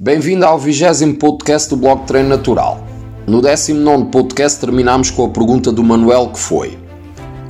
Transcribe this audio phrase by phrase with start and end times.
[0.00, 2.86] Bem-vindo ao 20 podcast do blog Treino Natural.
[3.26, 6.78] No 19 podcast terminamos com a pergunta do Manuel que foi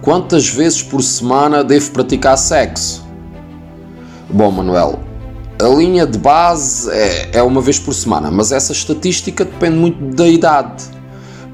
[0.00, 3.06] Quantas vezes por semana devo praticar sexo?
[4.28, 4.98] Bom, Manuel,
[5.62, 10.04] a linha de base é, é uma vez por semana, mas essa estatística depende muito
[10.16, 10.82] da idade.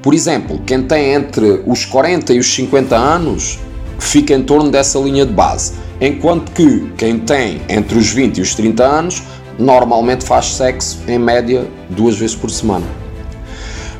[0.01, 3.59] Por exemplo, quem tem entre os 40 e os 50 anos
[3.99, 8.41] fica em torno dessa linha de base, enquanto que quem tem entre os 20 e
[8.41, 9.21] os 30 anos
[9.59, 12.85] normalmente faz sexo em média duas vezes por semana.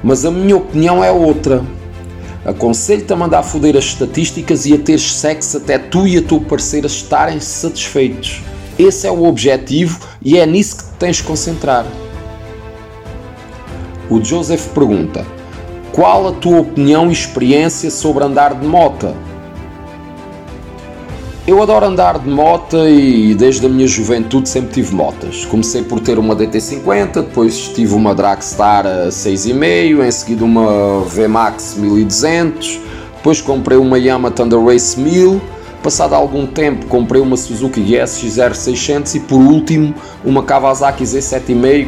[0.01, 1.61] Mas a minha opinião é outra.
[2.45, 6.39] Aconselho-te a mandar foder as estatísticas e a ter sexo até tu e a tua
[6.39, 8.41] parceira estarem satisfeitos.
[8.77, 11.85] Esse é o objetivo e é nisso que te tens de concentrar.
[14.09, 15.27] O Joseph pergunta:
[15.91, 19.13] Qual a tua opinião e experiência sobre andar de moto?
[21.49, 25.45] Eu adoro andar de moto e desde a minha juventude sempre tive motas.
[25.45, 31.73] Comecei por ter uma DT50, depois tive uma Dragstar a 6,5, em seguida uma VMAX
[31.75, 32.79] 1200,
[33.15, 35.41] depois comprei uma Yamaha Thunder Race 1000,
[35.81, 41.87] passado algum tempo comprei uma Suzuki GSX-R 600 e por último uma Kawasaki Z7,5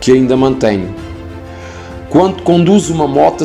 [0.00, 0.94] que ainda mantenho.
[2.10, 3.42] Quando conduzo uma moto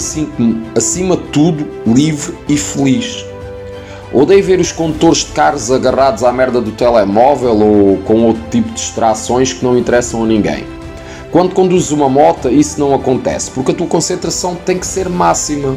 [0.76, 3.25] acima de tudo, livre e feliz
[4.14, 8.70] Odeio ver os condutores de carros agarrados à merda do telemóvel ou com outro tipo
[8.70, 10.64] de distrações que não interessam a ninguém.
[11.32, 15.76] Quando conduzes uma moto, isso não acontece, porque a tua concentração tem que ser máxima.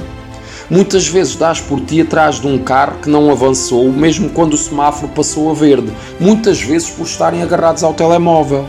[0.70, 4.58] Muitas vezes dás por ti atrás de um carro que não avançou, mesmo quando o
[4.58, 5.90] semáforo passou a verde,
[6.20, 8.66] muitas vezes por estarem agarrados ao telemóvel.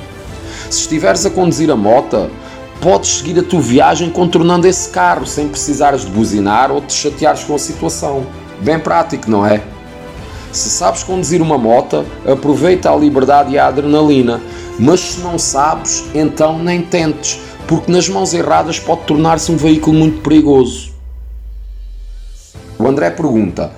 [0.70, 2.30] Se estiveres a conduzir a moto,
[2.80, 7.44] podes seguir a tua viagem contornando esse carro sem precisares de buzinar ou te chateares
[7.44, 8.26] com a situação.
[8.62, 9.62] Bem prático, não é?
[10.52, 14.42] Se sabes conduzir uma moto, aproveita a liberdade e a adrenalina,
[14.80, 19.98] mas se não sabes, então nem tentes, porque nas mãos erradas pode tornar-se um veículo
[19.98, 20.92] muito perigoso.
[22.80, 23.72] O André pergunta: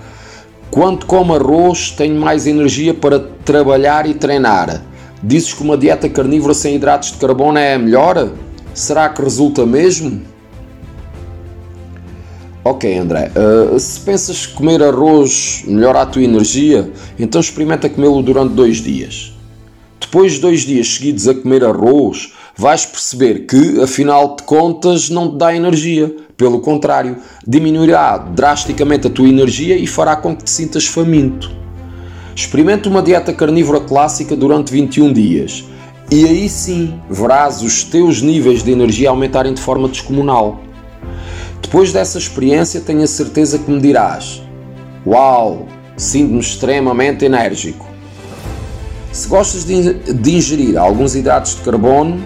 [0.69, 4.81] Quando como arroz, tenho mais energia para trabalhar e treinar?
[5.21, 8.31] Dizes que uma dieta carnívora sem hidratos de carbono é a melhor?
[8.73, 10.30] Será que resulta mesmo?
[12.63, 18.53] Ok, André, uh, se pensas comer arroz melhora a tua energia, então experimenta comê-lo durante
[18.53, 19.33] dois dias.
[19.99, 25.31] Depois de dois dias seguidos a comer arroz, vais perceber que, afinal de contas, não
[25.31, 26.15] te dá energia.
[26.37, 27.17] Pelo contrário,
[27.47, 31.51] diminuirá drasticamente a tua energia e fará com que te sintas faminto.
[32.35, 35.63] Experimenta uma dieta carnívora clássica durante 21 dias
[36.11, 40.59] e aí sim verás os teus níveis de energia aumentarem de forma descomunal.
[41.61, 44.41] Depois dessa experiência, tenho a certeza que me dirás:
[45.05, 47.87] Uau, sinto-me extremamente enérgico.
[49.11, 52.19] Se gostas de ingerir alguns hidratos de carbono,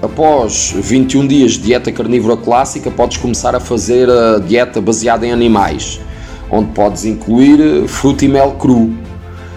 [0.00, 5.32] após 21 dias de dieta carnívora clássica, podes começar a fazer a dieta baseada em
[5.32, 6.00] animais,
[6.50, 8.90] onde podes incluir fruta e mel cru.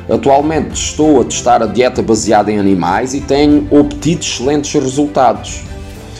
[0.09, 5.61] Atualmente estou a testar a dieta baseada em animais e tenho obtido excelentes resultados.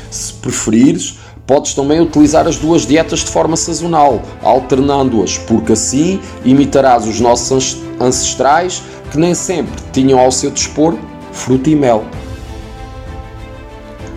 [0.09, 7.05] Se preferires, Podes também utilizar as duas dietas de forma sazonal, alternando-as, porque assim imitarás
[7.05, 8.81] os nossos ancestrais
[9.11, 10.95] que nem sempre tinham ao seu dispor
[11.33, 12.05] fruta e mel.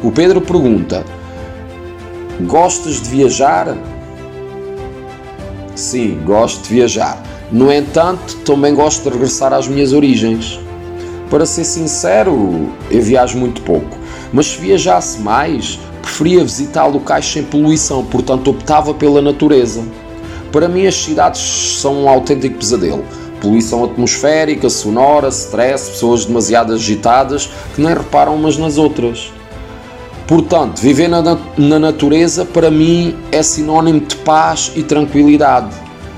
[0.04, 1.04] O Pedro pergunta:
[2.42, 3.76] Gostas de viajar?
[5.74, 7.20] Sim, gosto de viajar.
[7.50, 10.60] No entanto, também gosto de regressar às minhas origens.
[11.28, 13.96] Para ser sincero, eu viajo muito pouco,
[14.32, 19.82] mas se viajasse mais, preferia visitar locais sem poluição, portanto optava pela natureza.
[20.52, 21.40] Para mim, as cidades
[21.80, 23.04] são um autêntico pesadelo.
[23.40, 29.32] Poluição atmosférica, sonora, stress, pessoas demasiado agitadas que nem reparam umas nas outras.
[30.28, 35.74] Portanto, viver na, na natureza para mim é sinónimo de paz e tranquilidade.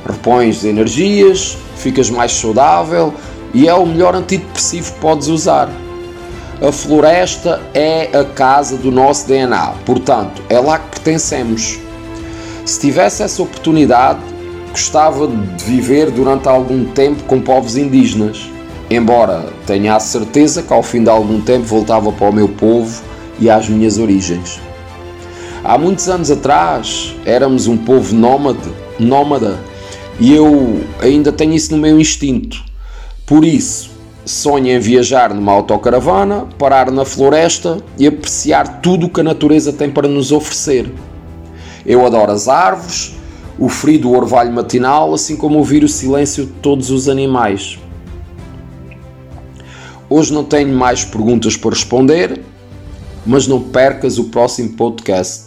[0.07, 3.13] Repões energias, ficas mais saudável
[3.55, 5.69] e é o melhor antidepressivo que podes usar.
[6.61, 11.79] A floresta é a casa do nosso DNA, portanto, é lá que pertencemos.
[12.65, 14.19] Se tivesse essa oportunidade,
[14.73, 18.51] gostava de viver durante algum tempo com povos indígenas,
[18.91, 23.05] embora tenha a certeza que ao fim de algum tempo voltava para o meu povo
[23.39, 24.61] e às minhas origens.
[25.63, 28.69] Há muitos anos atrás éramos um povo nómade,
[28.99, 29.61] nómada,
[30.19, 32.65] e eu ainda tenho isso no meu instinto.
[33.25, 33.98] Por isso,
[34.29, 39.73] sonha em viajar numa autocaravana, parar na floresta e apreciar tudo o que a natureza
[39.73, 40.93] tem para nos oferecer.
[41.87, 43.17] Eu adoro as árvores,
[43.59, 47.79] o frio do orvalho matinal, assim como ouvir o silêncio de todos os animais.
[50.11, 52.41] Hoje não tenho mais perguntas para responder.
[53.27, 55.45] mas não percas o próximo podcast.